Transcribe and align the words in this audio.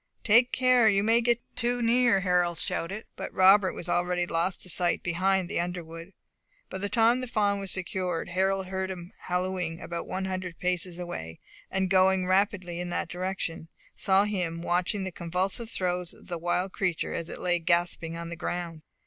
"Take 0.23 0.51
care, 0.51 0.89
you 0.89 1.03
may 1.03 1.21
get 1.21 1.39
too 1.55 1.79
near," 1.79 2.21
Harold 2.21 2.57
shouted; 2.57 3.05
but 3.15 3.31
Robert 3.35 3.73
was 3.73 3.87
already 3.87 4.25
lost 4.25 4.59
to 4.61 4.67
sight 4.69 5.03
behind 5.03 5.47
the 5.47 5.59
underwood. 5.59 6.11
By 6.71 6.79
the 6.79 6.89
time 6.89 7.19
the 7.19 7.27
fawn 7.27 7.59
was 7.59 7.69
secured, 7.69 8.29
Harold 8.29 8.65
heard 8.65 8.89
him 8.89 9.13
hallooing 9.27 9.79
about 9.79 10.07
one 10.07 10.25
hundred 10.25 10.57
paces 10.57 10.97
away, 10.97 11.37
and 11.69 11.87
going 11.87 12.25
rapidly 12.25 12.79
in 12.79 12.89
that 12.89 13.09
direction, 13.09 13.67
saw 13.95 14.23
him 14.23 14.63
watching 14.63 15.03
the 15.03 15.11
convulsive 15.11 15.69
throes 15.69 16.15
of 16.15 16.29
the 16.29 16.39
wild 16.39 16.71
creature 16.71 17.13
as 17.13 17.29
it 17.29 17.37
lay 17.39 17.59
gasping 17.59 18.17
on 18.17 18.29
the 18.29 18.35
ground. 18.35 18.81